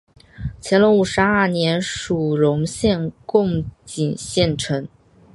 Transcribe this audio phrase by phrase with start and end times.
[0.59, 4.87] 乾隆五十二年署荣县贡井县丞。